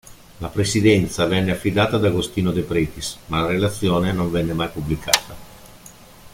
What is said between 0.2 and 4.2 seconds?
La presidenza venne affidata ad Agostino Depretis, ma la relazione